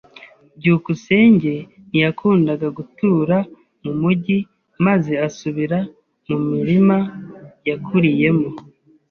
byukusenge 0.57 1.53
ntiyakundaga 1.87 2.67
gutura 2.77 3.37
mu 3.83 3.91
mujyi 4.01 4.37
maze 4.85 5.13
asubira 5.27 5.79
mu 6.27 6.37
murima 6.49 6.97
yakuriyemo. 7.69 8.49